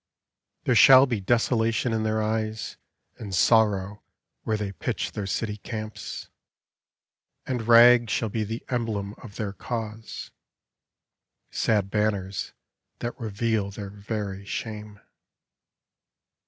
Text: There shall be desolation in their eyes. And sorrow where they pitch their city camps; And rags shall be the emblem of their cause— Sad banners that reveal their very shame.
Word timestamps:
There 0.63 0.73
shall 0.73 1.05
be 1.05 1.21
desolation 1.21 1.93
in 1.93 2.01
their 2.01 2.23
eyes. 2.23 2.75
And 3.19 3.35
sorrow 3.35 4.01
where 4.41 4.57
they 4.57 4.71
pitch 4.71 5.11
their 5.11 5.27
city 5.27 5.57
camps; 5.57 6.27
And 7.45 7.67
rags 7.67 8.11
shall 8.11 8.29
be 8.29 8.43
the 8.43 8.65
emblem 8.69 9.13
of 9.21 9.35
their 9.35 9.53
cause— 9.53 10.31
Sad 11.51 11.91
banners 11.91 12.51
that 12.97 13.19
reveal 13.19 13.69
their 13.69 13.91
very 13.91 14.43
shame. 14.43 14.99